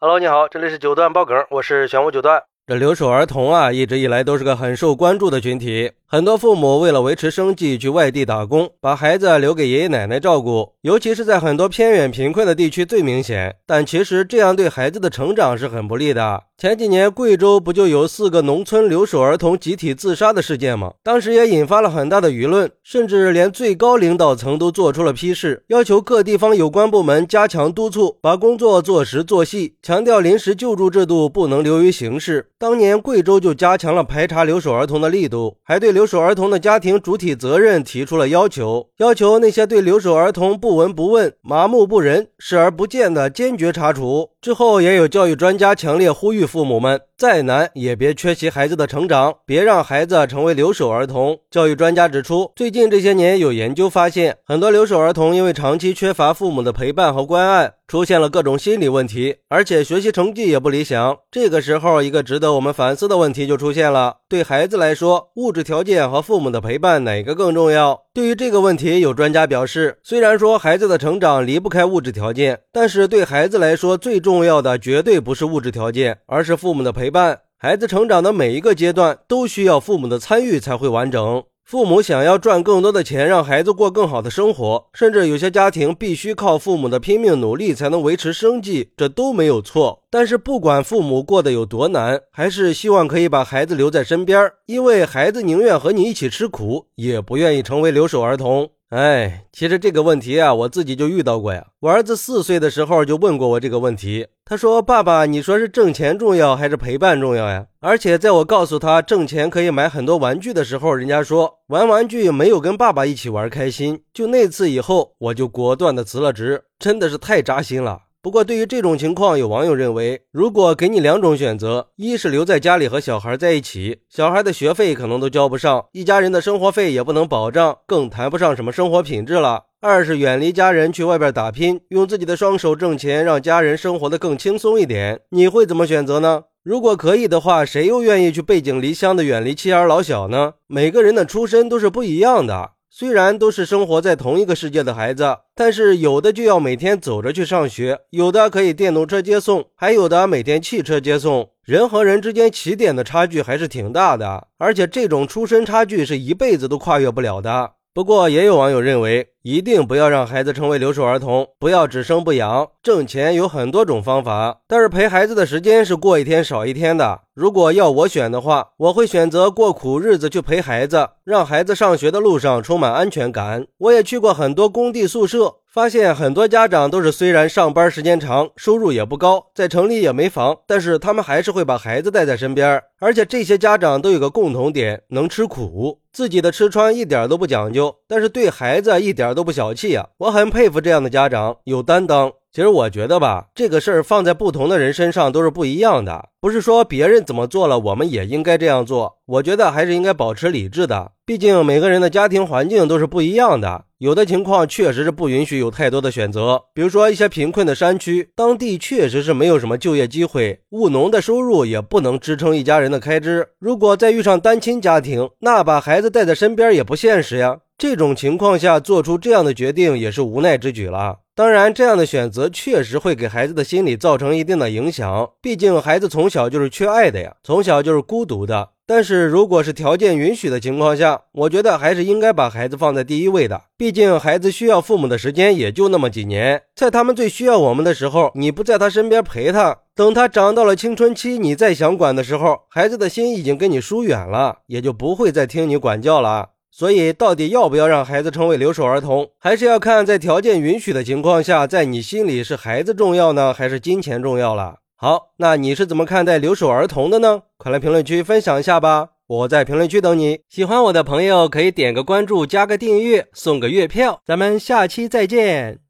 [0.00, 2.40] Hello，你好，这里是九段爆梗，我是玄武九段。
[2.68, 5.90] 这留守儿童啊，一直以来都是个很受关注的群体。
[6.06, 13.56] 很多父母为了维持生计去外地打工，把孩子留给爷爷奶奶照顾，尤其是在很多偏远贫困的地区最明显。
[13.66, 16.44] 但其实这样对孩子的成长是很不利的。
[16.60, 20.94] 前几年贵州不就有四个农村留守儿童集体自杀的事件吗？
[21.04, 32.48] 当时也引发了很大的舆论，甚至连最高领导层都做出了批示，要求各地方有关部门加强督促，把工作做实做细，强调临时救助制度不能流于形式。
[32.58, 44.30] 当年贵州就加强了排查留守儿童的力度，还对留守儿童的家庭主体责任提出了要求，要求那些对留守儿童不闻不问、麻木不仁、视而不见的坚决查处。
[44.40, 47.00] 之后也有教育专家强烈呼吁父母们。
[47.18, 51.36] 再难也别缺席孩子的成长，别让孩子成为留守儿童。
[51.50, 61.18] 教育专家指出，最近这些年有研究发现，很多留守儿童因为长期缺乏父母的陪伴和关爱，出现了各种心理问题，而且学习成绩也不理想。
[61.28, 68.02] 这个时候，一个值得我们反思的问题就出现了：对孩子来说，物质条件和父母的陪伴哪个更重要？
[68.18, 77.12] 对于这个问题，有专家表示，虽然说孩子的成长离不开物质条件，但是对孩子来说，最重要的绝对不是物质条件，而是父母的陪。
[77.12, 81.44] 伴孩子成长的每一个阶段都需要父母的参与才会完整。
[81.68, 90.02] 父母想要赚更多的钱，让孩子过更好的生活，甚至有些家庭必须靠父母的拼命努力才能维持生计，这都没有错。
[90.08, 98.70] 但是不管父母过得有多难，还是希望可以把孩子留在身边，因为孩子宁愿和你一起吃苦，也不愿意成为留守儿童。
[98.90, 101.66] 哎，其实这个问题啊，我自己就遇到过呀。
[101.80, 114.00] 我儿子四岁的时候就问过我这个问题，他说：“爸爸，你说是挣钱重要还是陪伴重要呀？”而且在我告诉他挣钱可以买很多玩具的时候，人家说玩玩具没有跟爸爸一起玩开心。
[114.14, 117.98] 就那次以后，我就果断的辞了职，真的是太扎心了。
[118.20, 136.42] 不过，对于这种情况，有网友认为，如果给你两种选择，一是留在家里和小孩在一起，小孩的学费可能都交不上，一家人的生活费也不能保障，更谈不上什么生活品质了；二是远离家人去外边打拼，用自己的双手挣钱，让家人生活的更轻松一点，你会怎么选择呢？
[136.64, 140.54] 如果可以的话，谁又愿意去背井离乡的远离妻儿老小呢？
[140.66, 142.72] 每个人的出身都是不一样的。
[142.90, 151.50] 虽然都是生活在同一个世界的孩子，但是有的就要每天走着去上学，有的可以电动车接送，还有的每天汽车接送。
[151.62, 157.72] 人和人之间起点的差距还是挺大的，而且这种出身差距是一辈子都跨越不了的。
[157.92, 162.68] 不过，也有网友认为，一定不要让孩子成为留守儿童，不要只生不养。
[162.82, 167.20] 挣钱有很多种方法，但是陪孩子的时间是过一天少一天的。
[167.34, 173.66] 如果要我选的话，我会选择过苦日子去陪孩子，让孩子上学的路上充满安全感。
[173.78, 175.54] 我也去过很多工地宿舍。
[175.70, 182.82] 发现很多家长都是虽然上班时间长，收入也不高，在城里也没房，但是他们还是会把孩子带在身边。
[182.98, 190.04] 而且这些家长都有个共同点，能吃苦，自己的吃穿一点都不讲究，但是对孩子一点都不小气呀。
[190.16, 192.32] 我很佩服这样的家长，有担当。
[192.50, 199.18] 其实我觉得吧，这个事儿放在不同的人身上都是不一样的，不是说别人怎么做了，我们也应该这样做。
[199.26, 206.62] 我觉得还是应该保持理智的，毕竟每个人的家庭环境都是不一样的，有的情况确实是不允许有太多的选择。
[206.72, 213.46] 比如说一些贫困的山区，当地确实是没有什么就业机会，务农的收入也不能支撑一家人的开支。
[213.58, 217.58] 如果再遇上单亲家庭，那把孩子带在身边也不现实呀。
[217.76, 221.18] 这种情况下做出这样的决定也是无奈之举了。
[221.38, 225.30] 当然，这样的选择确实会给孩子的心理造成一定的影响。
[225.40, 228.70] 毕竟，孩子从小就是缺爱的呀，从小就是孤独的。
[228.84, 233.62] 但是，如果是条件允许的情况下，我觉得还是应该把孩子放在第一位的。
[233.76, 246.48] 毕竟，孩子需要父母的时间也就那么几年，在他们最需要我们的时候，你不在他身边陪他，等他长到了青春期，你再想管的时候，孩子的心已经跟你疏远了，也就不会再听你管教了。
[246.70, 254.76] 所以，到底要不要让孩子成为留守儿童，还是要看在条件允许的情况下，在你心里是孩子重要呢，还是金钱重要了？
[254.94, 257.42] 好，那你是怎么看待留守儿童的呢？
[257.56, 259.10] 快来评论区分享一下吧！
[259.26, 260.40] 我在评论区等你。
[260.48, 264.20] 喜欢我的朋友可以点个关注，加个订阅，送个月票。
[264.24, 265.80] 咱们下期再见。